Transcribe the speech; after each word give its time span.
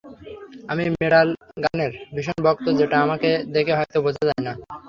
আমি 0.71 0.83
মেটাল 0.93 1.27
গানের 1.63 1.91
ভীষণ 2.15 2.37
ভক্ত, 2.45 2.65
যেটা 2.79 2.95
আমাকে 3.05 3.29
দেখে 3.53 3.73
হয়তো 3.77 3.97
বোঝা 4.05 4.23
যায় 4.29 4.43
না। 4.47 4.53